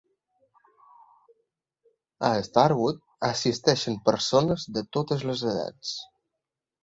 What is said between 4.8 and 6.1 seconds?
totes les edats.